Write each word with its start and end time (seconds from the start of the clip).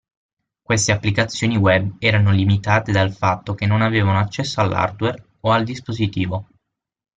Queste 0.63 0.91
applicazioni 0.91 1.57
web 1.57 1.97
erano 1.99 2.31
limitate 2.31 2.91
dal 2.91 3.13
fatto 3.13 3.53
che 3.53 3.67
non 3.67 3.83
avevano 3.83 4.17
accesso 4.17 4.59
all'hardware 4.59 5.25
o 5.41 5.51
al 5.51 5.63
dispositivo. 5.63 6.47